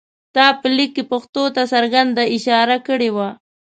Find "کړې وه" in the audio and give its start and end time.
2.87-3.29